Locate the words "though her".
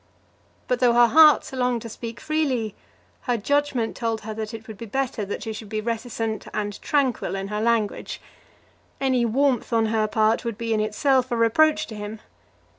0.79-1.05